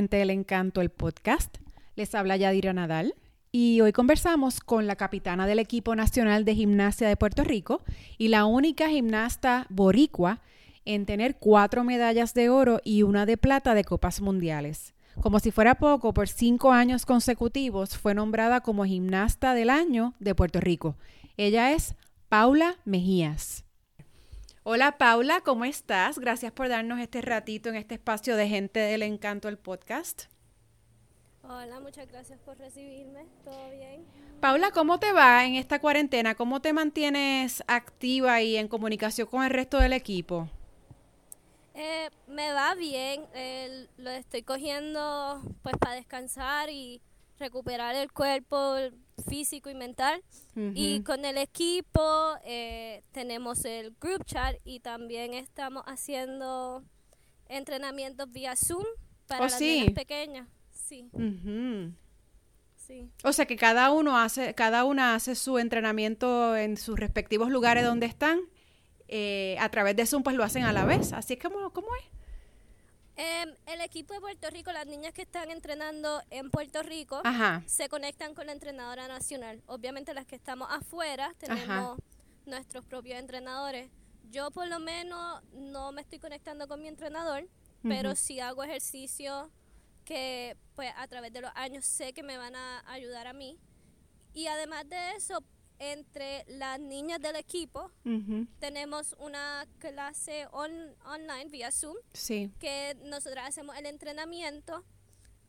[0.00, 1.58] Gente del Encanto, el podcast.
[1.94, 3.14] Les habla Yadira Nadal
[3.52, 7.82] y hoy conversamos con la capitana del equipo nacional de gimnasia de Puerto Rico
[8.16, 10.40] y la única gimnasta boricua
[10.86, 14.94] en tener cuatro medallas de oro y una de plata de Copas Mundiales.
[15.20, 20.34] Como si fuera poco, por cinco años consecutivos fue nombrada como gimnasta del año de
[20.34, 20.96] Puerto Rico.
[21.36, 21.94] Ella es
[22.30, 23.64] Paula Mejías.
[24.62, 26.18] Hola Paula, ¿cómo estás?
[26.18, 30.24] Gracias por darnos este ratito en este espacio de Gente del Encanto, el podcast.
[31.42, 33.24] Hola, muchas gracias por recibirme.
[33.42, 34.04] ¿Todo bien?
[34.40, 36.34] Paula, ¿cómo te va en esta cuarentena?
[36.34, 40.50] ¿Cómo te mantienes activa y en comunicación con el resto del equipo?
[41.72, 43.24] Eh, me va bien.
[43.96, 47.00] lo estoy cogiendo pues para descansar y
[47.38, 48.76] recuperar el cuerpo
[49.20, 50.22] físico y mental.
[50.74, 56.84] Y con el equipo eh, tenemos el group chat y también estamos haciendo
[57.48, 58.84] entrenamientos vía Zoom
[59.26, 59.90] para oh, las sí.
[59.94, 60.48] pequeñas.
[60.72, 61.08] Sí.
[62.76, 63.10] sí.
[63.22, 67.84] O sea que cada uno hace, cada una hace su entrenamiento en sus respectivos lugares
[67.84, 68.40] donde están.
[69.12, 71.12] Eh, a través de Zoom pues lo hacen a la vez.
[71.12, 72.19] Así es como, ¿cómo es?
[73.22, 77.20] Em, el equipo de Puerto Rico, las niñas que están entrenando en Puerto Rico,
[77.66, 79.62] se conectan con la entrenadora nacional.
[79.66, 81.98] Obviamente las que estamos afuera tenemos
[82.46, 83.90] nuestros propios entrenadores.
[84.30, 87.46] Yo por lo menos no me estoy conectando con mi entrenador,
[87.82, 89.50] pero sí hago ejercicio
[90.06, 93.58] que pues a través de los años sé que me van a ayudar a mí.
[94.32, 95.44] Y además de eso,
[95.80, 97.90] entre las niñas del equipo
[98.58, 101.96] tenemos una clase online vía Zoom
[102.60, 104.84] que nosotras hacemos el entrenamiento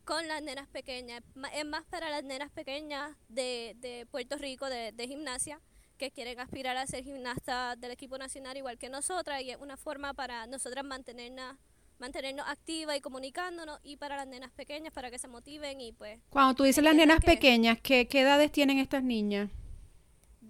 [0.05, 1.21] con las nenas pequeñas.
[1.53, 5.61] Es más para las nenas pequeñas de, de Puerto Rico, de, de, gimnasia,
[5.97, 9.77] que quieren aspirar a ser gimnastas del equipo nacional igual que nosotras y es una
[9.77, 11.57] forma para nosotras mantenernos
[11.99, 16.19] mantenernos activas y comunicándonos y para las nenas pequeñas para que se motiven y pues...
[16.31, 19.51] Cuando tú dices las nenas pequeñas, ¿qué, ¿qué edades tienen estas niñas?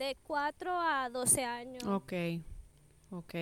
[0.02, 1.84] De 4 a 12 años.
[1.84, 2.12] Ok,
[3.12, 3.36] ok.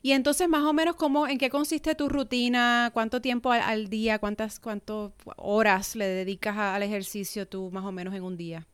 [0.00, 2.92] Y entonces, más o menos, ¿cómo, ¿en qué consiste tu rutina?
[2.94, 4.20] ¿Cuánto tiempo al, día?
[4.20, 8.64] ¿Cuántas cuántas horas le dedicas al ejercicio tú, más o menos, en un día?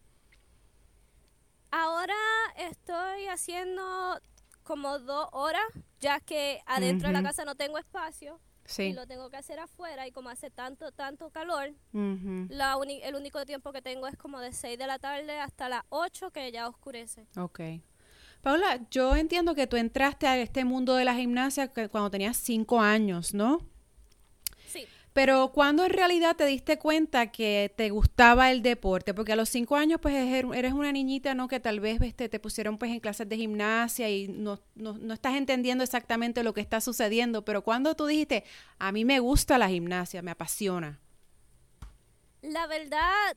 [1.71, 2.15] Ahora
[2.59, 4.21] estoy haciendo
[4.63, 5.65] como dos horas,
[5.99, 8.39] ya que adentro de la casa no tengo espacio.
[8.79, 13.45] Y lo tengo que hacer afuera y como hace tanto, tanto calor, la el único
[13.45, 16.69] tiempo que tengo es como de 6 de la tarde hasta las 8 que ya
[16.69, 17.27] oscurece.
[17.37, 17.61] Ok.
[18.43, 22.81] Paula, yo entiendo que tú entraste a este mundo de la gimnasia cuando tenías 5
[22.81, 23.61] años, ¿no?
[25.13, 29.13] Pero ¿cuándo en realidad te diste cuenta que te gustaba el deporte?
[29.13, 31.49] Porque a los cinco años pues eres una niñita, ¿no?
[31.49, 35.15] Que tal vez este, te pusieron pues en clases de gimnasia y no, no, no
[35.15, 37.45] estás entendiendo exactamente lo que está sucediendo.
[37.45, 38.45] Pero ¿cuándo tú dijiste,
[38.79, 41.01] a mí me gusta la gimnasia, me apasiona?
[42.43, 43.37] La verdad,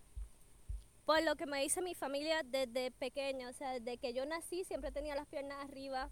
[1.05, 4.63] por lo que me dice mi familia desde pequeña, o sea, desde que yo nací
[4.63, 6.09] siempre tenía las piernas arriba.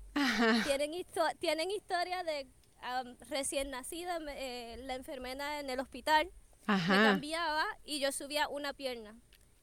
[0.66, 0.91] Tienen,
[1.39, 2.47] tienen historia de
[3.30, 6.31] recién nacida, eh, la enfermera en el hospital
[6.68, 9.16] me cambiaba y yo subía una pierna.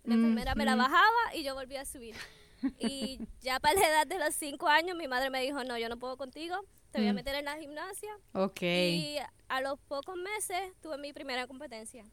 [0.05, 2.15] La enfermera me la bajaba y yo volvía a subir.
[2.81, 5.89] Y ya para la edad de los cinco años, mi madre me dijo, no, yo
[5.89, 6.57] no puedo contigo,
[6.91, 7.15] te voy a mm.
[7.15, 8.19] meter en la gimnasia.
[8.33, 8.63] Ok.
[8.63, 9.17] Y
[9.49, 12.05] a los pocos meses tuve mi primera competencia.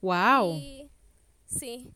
[0.00, 0.88] Wow.
[1.46, 1.92] sí.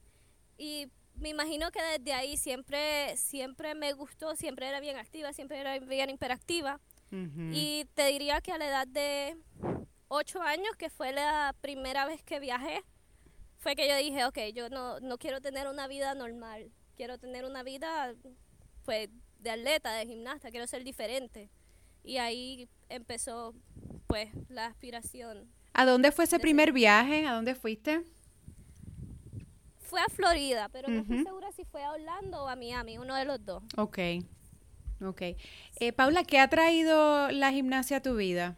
[0.58, 5.60] Y me imagino que desde ahí siempre, siempre me gustó, siempre era bien activa, siempre
[5.60, 6.80] era bien hiperactiva.
[7.10, 9.36] Y te diría que a la edad de
[10.08, 12.82] ocho años, que fue la primera vez que viajé,
[13.58, 17.44] fue que yo dije, ok, yo no, no quiero tener una vida normal, quiero tener
[17.44, 18.14] una vida
[18.84, 19.08] pues
[19.38, 21.50] de atleta, de gimnasta, quiero ser diferente.
[22.04, 23.54] Y ahí empezó
[24.06, 25.50] pues la aspiración.
[25.72, 27.26] ¿A dónde fue ese primer viaje?
[27.26, 28.02] ¿A dónde fuiste?
[29.78, 33.14] Fue a Florida, pero no estoy segura si fue a Orlando o a Miami, uno
[33.14, 33.62] de los dos.
[33.76, 33.98] Ok.
[35.02, 35.22] Ok.
[35.80, 38.56] Eh, Paula, ¿qué ha traído la gimnasia a tu vida?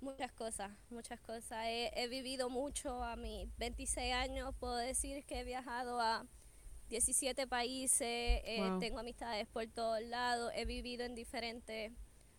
[0.00, 1.64] Muchas cosas, muchas cosas.
[1.66, 4.54] He, vivido mucho a mis 26 años.
[4.60, 6.26] Puedo decir que he viajado a
[6.90, 11.92] 17 países, eh, tengo amistades por todos lados, he vivido en diferentes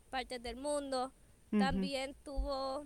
[0.10, 1.12] partes del mundo.
[1.52, 2.86] También tuvo,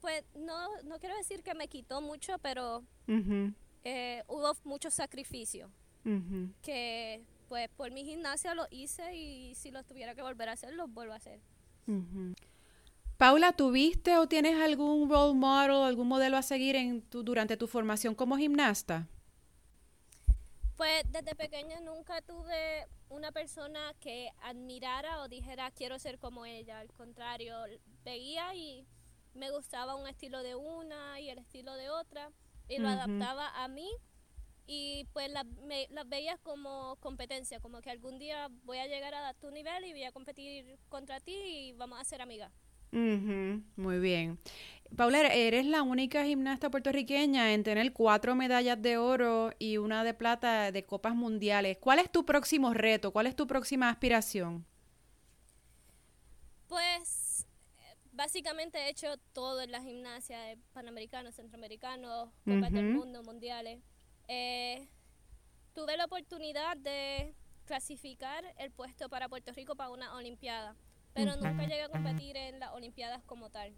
[0.00, 2.84] pues no, no quiero decir que me quitó mucho, pero
[3.84, 5.70] eh, hubo mucho sacrificio.
[6.62, 10.74] Que pues por mi gimnasia lo hice y si lo tuviera que volver a hacer,
[10.74, 11.40] lo vuelvo a hacer.
[13.16, 17.66] Paula, ¿tuviste o tienes algún role model, algún modelo a seguir en tu, durante tu
[17.66, 19.08] formación como gimnasta?
[20.76, 26.78] Pues desde pequeña nunca tuve una persona que admirara o dijera quiero ser como ella.
[26.78, 27.56] Al contrario,
[28.04, 28.86] veía y
[29.34, 32.30] me gustaba un estilo de una y el estilo de otra
[32.68, 33.90] y lo adaptaba a mí
[34.68, 35.46] y pues las
[35.90, 39.92] la veía como competencia, como que algún día voy a llegar a tu nivel y
[39.92, 42.52] voy a competir contra ti y vamos a ser amigas.
[42.92, 44.38] Muy bien.
[44.94, 50.14] Paula, eres la única gimnasta puertorriqueña en tener cuatro medallas de oro y una de
[50.14, 51.78] plata de copas mundiales.
[51.78, 53.10] ¿Cuál es tu próximo reto?
[53.10, 54.66] ¿Cuál es tu próxima aspiración?
[56.68, 57.46] Pues
[58.12, 60.38] básicamente he hecho todo en la gimnasia,
[60.74, 63.80] panamericanos, centroamericanos, copas del mundo, mundiales.
[64.28, 64.88] Eh,
[65.74, 67.34] tuve la oportunidad de
[67.64, 70.76] clasificar el puesto para Puerto Rico para una Olimpiada,
[71.14, 73.74] pero nunca llegué a competir en las Olimpiadas como tal.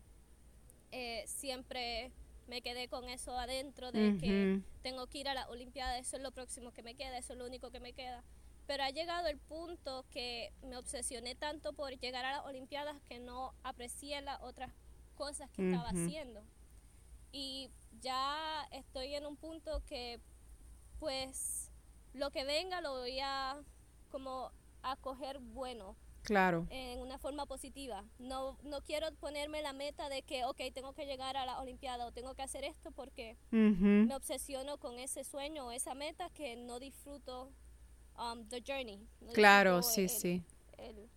[0.93, 2.13] Eh, siempre
[2.49, 6.23] me quedé con eso adentro de que tengo que ir a la Olimpiada, eso es
[6.23, 8.25] lo próximo que me queda, eso es lo único que me queda.
[8.67, 13.19] Pero ha llegado el punto que me obsesioné tanto por llegar a las Olimpiadas que
[13.19, 14.73] no aprecié las otras
[15.15, 16.43] cosas que estaba haciendo.
[17.33, 17.71] Y
[18.01, 20.21] ya estoy en un punto que
[21.01, 21.73] pues
[22.13, 23.61] lo que venga lo voy a
[24.11, 24.53] como
[24.83, 25.97] acoger bueno.
[26.23, 26.67] Claro.
[26.69, 28.05] En una forma positiva.
[28.19, 32.07] No, no quiero ponerme la meta de que, ok, tengo que llegar a la Olimpiada
[32.07, 36.57] o tengo que hacer esto porque me obsesiono con ese sueño o esa meta que
[36.57, 37.51] no disfruto
[38.19, 39.01] um, the journey.
[39.33, 40.45] claro, sí, sí.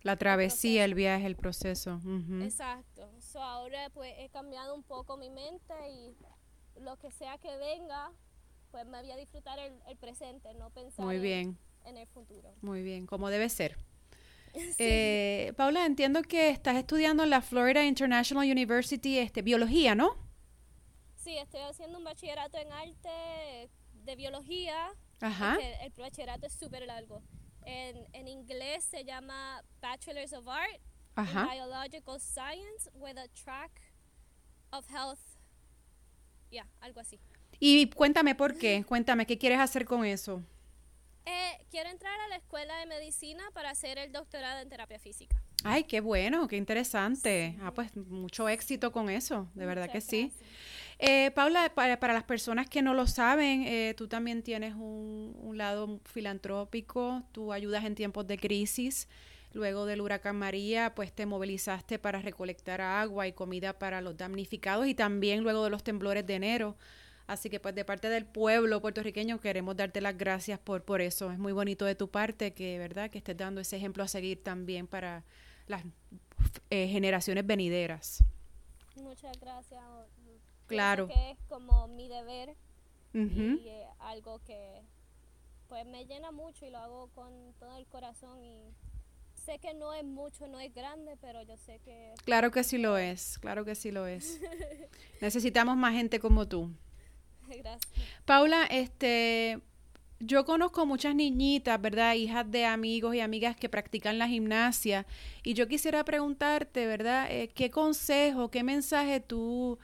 [0.02, 2.00] la travesía, el, viaje, el proceso.
[2.40, 3.10] Exacto.
[3.20, 6.16] So ahora pues he cambiado un poco mi mente y
[6.80, 8.10] lo que sea que venga,
[8.74, 11.56] pues me voy a disfrutar el, presente, no pensar Muy bien.
[11.84, 12.52] En, el futuro.
[12.60, 13.76] Muy bien, como debe ser.
[14.78, 20.16] Eh, Paula, entiendo que estás estudiando en la Florida International University este, biología, ¿no?
[21.16, 24.92] Sí, estoy haciendo un bachillerato en arte de biología.
[25.20, 25.56] Ajá.
[25.80, 27.22] El, bachillerato es súper largo.
[27.62, 30.80] En, en, inglés se llama Bachelors of Art
[31.16, 31.48] Ajá.
[31.52, 33.80] Biological Science with a track
[34.72, 35.20] of health.
[36.50, 37.20] Ya, algo así.
[37.60, 40.42] Y cuéntame por qué, cuéntame, ¿qué quieres hacer con eso?
[41.26, 45.42] Eh, quiero entrar a la escuela de medicina para hacer el doctorado en terapia física.
[45.62, 47.56] Ay, qué bueno, qué interesante.
[47.62, 50.30] Ah, pues mucho éxito con eso, de verdad que sí.
[50.98, 55.56] Eh, Paula, para, las personas que no lo saben, eh, tú también tienes un, un,
[55.56, 59.08] lado filantrópico, tú ayudas en tiempos de crisis.
[59.54, 64.86] Luego del huracán María, pues te movilizaste para recolectar agua y comida para los damnificados
[64.86, 66.76] y también luego de los temblores de enero
[67.26, 71.30] Así que pues de parte del pueblo puertorriqueño queremos darte las gracias por, por eso.
[71.30, 73.10] Es muy bonito de tu parte que, ¿verdad?
[73.10, 75.24] Que estés dando ese ejemplo a seguir también para
[75.66, 75.82] las
[76.70, 78.22] eh, generaciones venideras.
[78.96, 79.82] Muchas gracias.
[80.66, 81.08] Claro.
[81.08, 82.56] que es como mi deber
[83.12, 84.82] y eh, algo que
[85.68, 88.74] pues me llena mucho y lo hago con todo el corazón y
[89.44, 92.14] sé que no es mucho, no es grande, pero yo sé que...
[92.24, 94.40] Claro que sí lo es, claro que sí lo es.
[95.20, 96.72] Necesitamos más gente como tú.
[97.62, 97.92] Gracias.
[98.24, 99.60] Paula, este,
[100.20, 102.14] yo conozco muchas niñitas, ¿verdad?
[102.14, 105.06] Hijas de amigos y amigas que practican la gimnasia.
[105.42, 107.26] Y yo quisiera preguntarte, ¿verdad?
[107.30, 109.78] Eh, ¿Qué consejo, qué mensaje tú,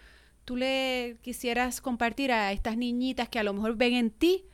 [0.45, 4.45] tú le quisieras compartir a estas niñitas que a lo mejor ven en ti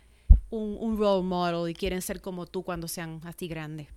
[0.51, 3.89] un, un role model y quieren ser como tú cuando sean así grandes?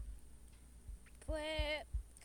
[1.26, 1.69] Pues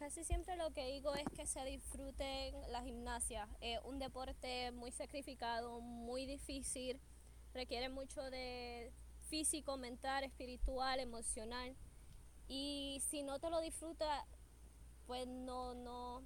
[0.05, 3.49] casi siempre lo que digo es que se disfruten la gimnasia.
[3.63, 7.01] Es un deporte muy sacrificado, muy difícil,
[7.55, 8.93] requiere mucho de
[9.31, 11.75] físico, mental, espiritual, emocional.
[12.49, 14.27] Y si no te lo disfrutas,
[15.07, 16.23] pues no, no,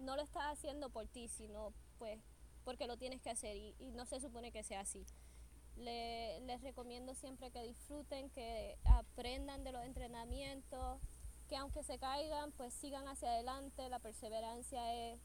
[0.00, 2.18] no lo estás haciendo por ti, sino pues
[2.64, 5.06] porque lo tienes que hacer y, no se supone que sea así.
[5.76, 11.00] les recomiendo siempre que disfruten, que aprendan de los entrenamientos,
[11.48, 13.88] que aunque se caigan, pues sigan hacia adelante.
[13.88, 15.20] La perseverancia es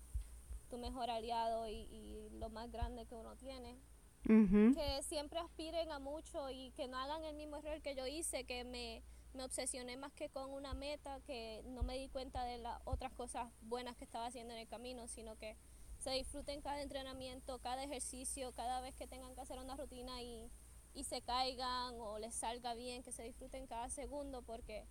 [0.69, 3.77] tu mejor aliado y, lo más grande que uno tiene.
[4.23, 8.45] Que siempre aspiren a mucho y que no hagan el mismo error que yo hice,
[8.45, 9.03] que me,
[9.33, 13.11] me obsesioné más que con una meta, que no me di cuenta de las otras
[13.13, 15.57] cosas buenas que estaba haciendo en el camino, sino que
[15.99, 20.49] se disfruten cada entrenamiento, cada ejercicio, cada vez que tengan que hacer una rutina y,
[20.93, 24.85] y se caigan o les salga bien, que se disfruten cada segundo porque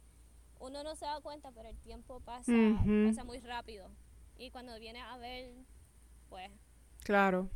[0.62, 2.52] uno no se da cuenta, pero el tiempo pasa,
[3.06, 3.90] pasa muy rápido.
[4.38, 5.52] Y cuando viene a ver,
[6.28, 6.50] pues...
[7.02, 7.50] Claro.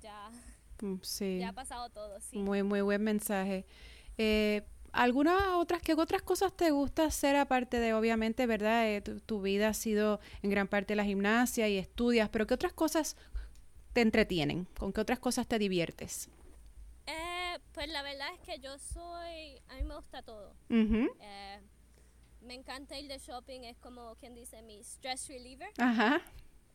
[0.00, 0.30] Ya,
[0.80, 1.38] mm, sí.
[1.38, 2.38] ya ha pasado todo, sí.
[2.38, 3.66] Muy, muy buen mensaje.
[4.16, 9.42] Eh, ¿Algunas otras, qué otras cosas te gusta hacer aparte de, obviamente, verdad, eh, tu,
[9.42, 13.16] vida ha sido en gran parte la gimnasia y estudias, pero qué otras cosas
[13.92, 14.64] te entretienen?
[14.78, 16.30] ¿Con qué otras cosas te diviertes?
[17.06, 20.54] Eh, pues la verdad es que yo soy, a mí me gusta todo
[22.48, 25.68] me encanta ir de shopping, es como quien dice mi stress reliever.
[25.76, 26.22] Ajá.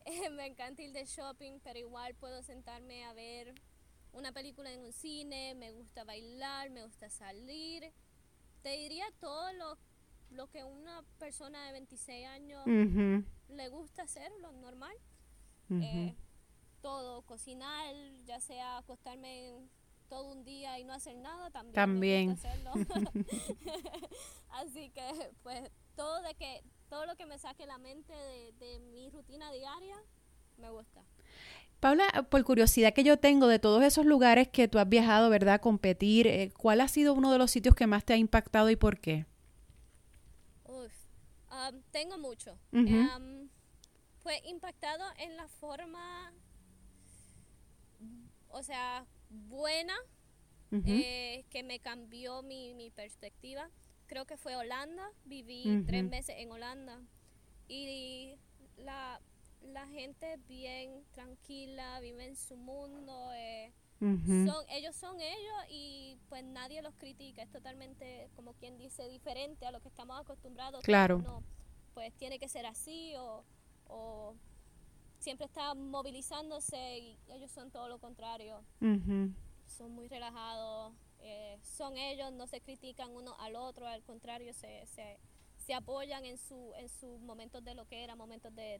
[0.33, 3.55] me encanta ir de shopping, pero igual puedo sentarme a ver
[4.11, 7.91] una película en un cine, me gusta bailar, me gusta salir.
[8.61, 9.77] Te diría todo lo,
[10.29, 12.63] lo que una persona de 26 años
[13.49, 14.95] le gusta hacer, lo normal.
[15.71, 16.15] Eh,
[16.81, 19.51] todo, cocinar, ya sea acostarme
[20.13, 21.73] todo un día y no hacer nada, también.
[21.73, 22.29] También.
[22.31, 22.71] hacerlo.
[24.51, 28.79] Así que, pues, todo de que todo lo que me saque la mente de, de
[28.79, 29.95] mi rutina diaria,
[30.57, 31.01] me gusta.
[31.79, 35.55] Paula, por curiosidad que yo tengo de todos esos lugares que tú has viajado, ¿verdad?
[35.55, 38.69] A competir, eh, ¿cuál ha sido uno de los sitios que más te ha impactado
[38.69, 39.25] y por qué?
[41.53, 42.57] Um, tengo mucho.
[42.71, 43.49] Um,
[44.17, 46.33] fue impactado en la forma,
[48.49, 49.95] o sea, buena,
[50.71, 53.69] eh, que me cambió mi, mi, perspectiva.
[54.07, 57.01] Creo que fue Holanda, viví tres meses en Holanda
[57.67, 58.37] y
[58.77, 59.21] la
[59.71, 66.43] la gente bien tranquila, vive en su mundo, eh, son, ellos son ellos y pues
[66.43, 70.83] nadie los critica, es totalmente como quien dice diferente a lo que estamos acostumbrados.
[70.83, 71.19] Claro.
[71.19, 71.41] No,
[71.93, 74.35] pues tiene que ser así o,
[75.23, 78.63] siempre está movilizándose y ellos son todo lo contrario.
[79.65, 84.85] Son muy relajados, eh, son ellos, no se critican uno al otro, al contrario, se,
[84.87, 85.17] se
[85.65, 88.79] se apoyan en su en sus momentos de lo que era, momentos de,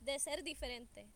[0.00, 1.08] de, ser diferente.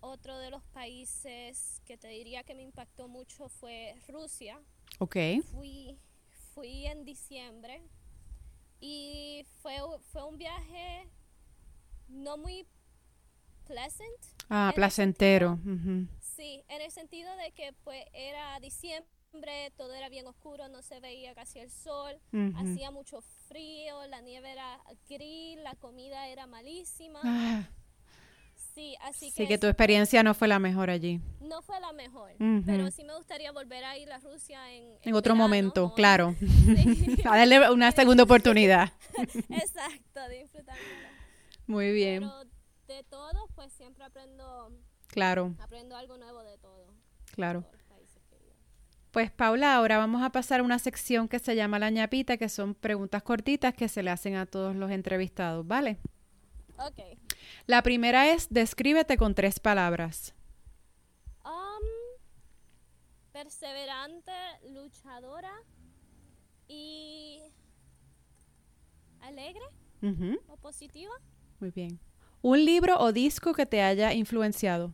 [0.00, 4.60] Otro de los países que te diría que me impactó mucho fue Rusia.
[4.98, 5.16] Ok.
[5.50, 5.98] Fui,
[6.54, 7.82] fui en diciembre
[8.78, 9.78] y fue,
[10.12, 11.08] fue un viaje
[12.08, 12.66] no muy
[13.66, 14.08] pleasant.
[14.48, 15.58] Ah, placentero.
[16.20, 19.06] Sí, en el sentido de que pues era diciembre
[19.76, 22.18] todo era bien oscuro, no se veía casi el sol,
[22.56, 27.20] hacía mucho frío, la nieve era gris, la comida era malísima.
[27.22, 27.68] Ah.
[28.74, 29.46] Sí, así que...
[29.46, 31.20] que tu experiencia no fue la mejor allí.
[31.40, 32.32] No fue la mejor,
[32.66, 34.84] pero sí me gustaría volver a ir a Rusia en...
[35.02, 36.34] En, otro momento, claro.
[37.24, 38.92] a darle una segunda oportunidad.
[39.48, 40.76] Exacto, disfrutar.
[41.66, 42.22] Muy bien.
[42.22, 42.44] Pero
[42.86, 44.72] de todo, pues siempre aprendo...
[45.08, 45.54] Claro.
[45.60, 46.92] Aprendo algo nuevo de todo.
[47.32, 47.64] Claro.
[49.16, 52.50] Pues Paula, ahora vamos a pasar a una sección que se llama la ñapita, que
[52.50, 55.98] son preguntas cortitas que se le hacen a todos los entrevistados, ¿vale?
[56.78, 57.00] Ok.
[57.66, 60.34] La primera es, descríbete con tres palabras.
[61.44, 62.20] Um,
[63.32, 64.32] perseverante,
[64.68, 65.62] luchadora
[66.68, 67.40] y
[69.20, 69.64] alegre
[70.48, 71.14] o positiva.
[71.58, 71.98] Muy bien.
[72.46, 74.92] ¿Un libro o disco que te haya influenciado?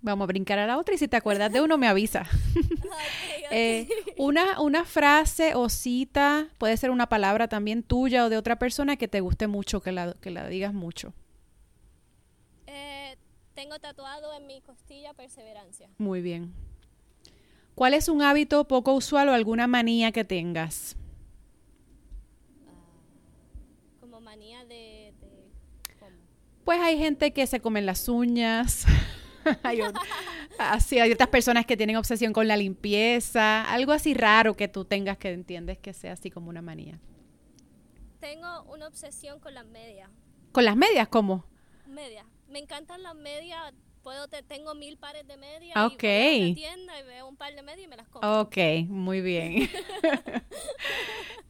[0.00, 2.26] Vamos a brincar a la otra y si te acuerdas de uno me avisa.
[3.50, 8.58] Eh, una, una frase o cita, puede ser una palabra también tuya o de otra
[8.58, 11.12] persona que te guste mucho, que la, que la digas mucho.
[12.66, 13.16] Eh,
[13.54, 15.88] tengo tatuado en mi costilla perseverancia.
[15.98, 16.52] Muy bien.
[17.74, 20.96] ¿Cuál es un hábito poco usual o alguna manía que tengas?
[22.68, 25.12] Ah, como manía de...
[26.64, 28.86] Pues hay gente que se comen las uñas.
[29.62, 29.80] hay,
[30.58, 34.84] así, hay otras personas que tienen obsesión con la limpieza, algo así raro que tú
[34.84, 36.98] tengas que entiendes que sea así como una manía.
[38.20, 40.08] Tengo una obsesión con las medias.
[40.52, 41.44] ¿Con las medias cómo?
[41.86, 42.24] Medias.
[42.48, 43.74] Me encantan las medias.
[44.04, 45.76] Puedo te, tengo mil pares de medias.
[45.76, 46.04] Ok.
[46.04, 48.40] Y voy tienda y veo un par de medias y me las compro.
[48.42, 48.56] Ok,
[48.88, 49.68] muy bien.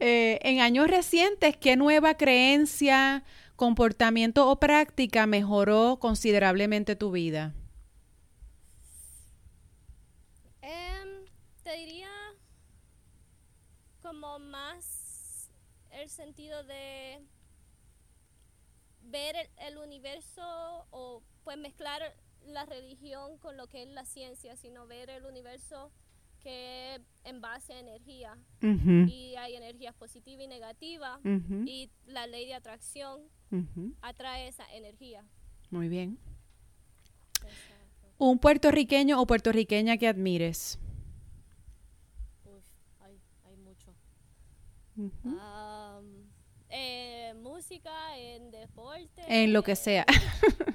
[0.00, 3.22] Eh, en años recientes, ¿qué nueva creencia,
[3.54, 7.54] comportamiento o práctica mejoró considerablemente tu vida?
[14.38, 15.50] más
[15.90, 17.20] el sentido de
[19.02, 22.16] ver el, universo o pues mezclar
[22.46, 25.90] la religión con lo que es la ciencia, sino ver el universo
[26.40, 32.54] que en base a energía y hay energías positiva y negativa y la ley de
[32.54, 33.22] atracción
[34.02, 35.24] atrae esa energía.
[35.70, 36.18] Muy bien.
[38.18, 40.78] Un puertorriqueño o puertorriqueña que admires.
[46.68, 49.22] eh, música, en deporte.
[49.28, 50.04] En lo que sea.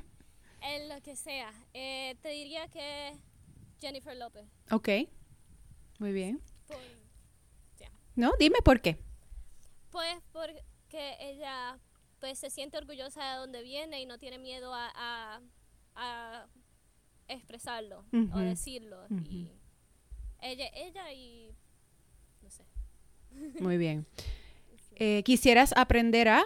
[0.75, 1.51] en lo que sea.
[1.73, 3.17] Eh, te diría que
[3.79, 4.45] Jennifer López.
[4.71, 4.89] Ok.
[5.99, 6.41] Muy bien.
[8.15, 8.97] No, dime por qué.
[9.91, 11.79] Pues porque ella
[12.19, 15.41] pues se siente orgullosa de donde viene y no tiene miedo a,
[15.95, 16.47] a,
[17.27, 19.05] expresarlo o decirlo.
[19.29, 19.47] y
[20.41, 21.55] ella, ella y
[23.59, 24.05] Muy bien.
[25.01, 26.43] Eh, ¿Quisieras aprender a?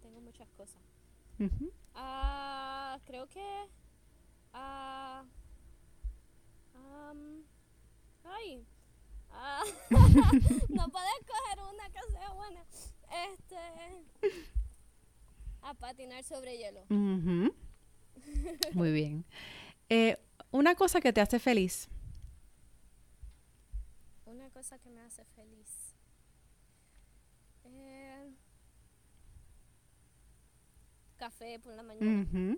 [0.00, 0.80] tengo muchas cosas.
[1.94, 3.68] Ah, creo que...
[4.54, 5.24] Uh,
[8.24, 8.66] ay,
[9.30, 12.64] ah, no puedo escoger una que sea buena.
[13.32, 13.56] Este,
[15.62, 16.84] a patinar sobre hielo.
[18.72, 19.24] Muy bien.
[19.88, 20.16] Eh,
[20.50, 21.88] una cosa que te hace feliz.
[24.26, 25.94] Una cosa que me hace feliz.
[27.64, 28.30] Eh,
[31.18, 32.56] café por la mañana.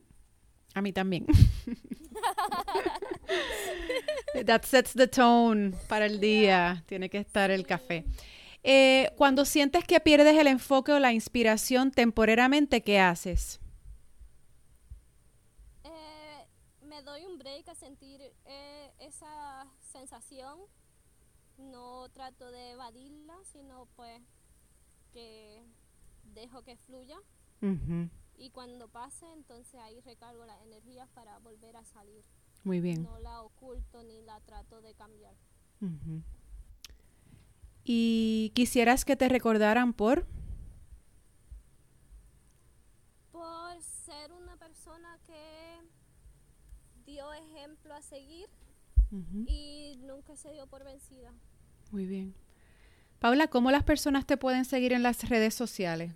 [0.75, 1.27] A mí también.
[4.47, 6.85] That sets the tone para el día.
[6.87, 8.05] Tiene que estar el café.
[8.63, 13.61] Eh, cuando sientes que pierdes el enfoque o la inspiración temporariamente, ¿qué haces?
[15.85, 16.47] Eh,
[16.83, 20.59] me doy un break a sentir eh, esa sensación.
[21.59, 24.21] No trato de evadirla, sino pues
[25.13, 25.63] que
[26.35, 27.19] dejo que fluya.
[28.41, 32.25] Y cuando pase, entonces ahí recargo las energías para volver a salir.
[32.65, 33.03] Muy bien.
[33.03, 35.35] No la oculto ni la trato de cambiar.
[37.85, 40.27] ¿Y quisieras que te recordaran por?
[43.31, 45.83] Por ser una persona que
[47.05, 48.49] dio ejemplo a seguir
[49.47, 51.35] y nunca se dio por vencida.
[51.91, 52.35] Muy bien.
[53.19, 56.15] Paula, ¿cómo las personas te pueden seguir en las redes sociales?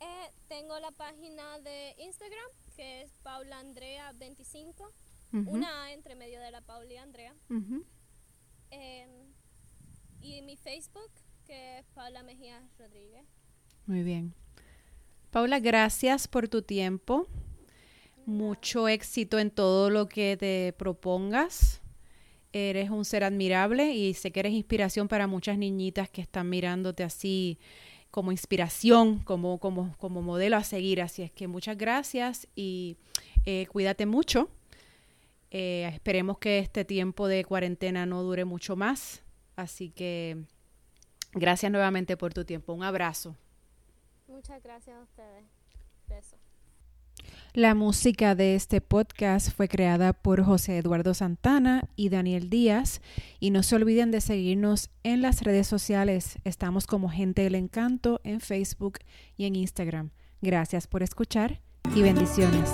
[0.00, 4.92] Eh, tengo la página de Instagram, que es Paula Andrea 25,
[5.46, 7.36] una A entre medio de la Paula y Andrea.
[10.20, 11.12] Y mi Facebook,
[11.46, 13.24] que es Paula Mejía Rodríguez.
[13.86, 14.34] Muy bien.
[15.30, 17.28] Paula, gracias por tu tiempo.
[18.26, 21.80] Mucho éxito en todo lo que te propongas.
[22.52, 27.04] Eres un ser admirable y sé que eres inspiración para muchas niñitas que están mirándote
[27.04, 27.60] así
[28.10, 31.00] como inspiración, como, como, como modelo a seguir.
[31.00, 32.96] Así es que muchas gracias y
[33.46, 34.50] eh, cuídate mucho.
[35.50, 39.22] Eh, esperemos que este tiempo de cuarentena no dure mucho más.
[39.56, 40.44] Así que
[41.32, 42.72] gracias nuevamente por tu tiempo.
[42.72, 43.36] Un abrazo.
[44.28, 45.44] Muchas gracias a ustedes.
[46.08, 46.49] Beso.
[47.52, 53.00] La música de este podcast fue creada por José Eduardo Santana y Daniel Díaz.
[53.40, 56.38] Y no se olviden de seguirnos en las redes sociales.
[56.44, 59.00] Estamos como Gente del Encanto en Facebook
[59.36, 60.10] y en Instagram.
[60.40, 61.60] Gracias por escuchar
[61.92, 62.70] y bendiciones.